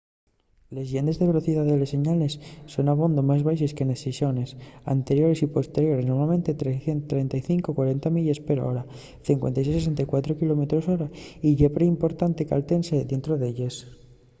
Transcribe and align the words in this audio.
les 0.75 0.87
llendes 0.91 1.19
de 1.19 1.25
velocidá 1.31 1.61
de 1.67 1.75
les 1.81 1.91
señales 1.95 2.33
son 2.73 2.85
abondo 2.93 3.21
más 3.29 3.41
baxes 3.47 3.75
que 3.77 3.87
nes 3.87 4.01
seiciones 4.05 4.49
anteriores 4.95 5.39
y 5.45 5.51
posteriores 5.55 6.05
—normalmente 6.07 6.51
35-40 6.61 8.15
milles 8.15 8.39
per 8.47 8.57
hora 8.67 8.83
56-64 9.27 10.31
km/h 10.39 10.93
—y 11.45 11.49
ye 11.59 11.69
perimportante 11.75 12.47
caltenese 12.51 13.07
dientro 13.09 13.33
d’elles 13.37 13.75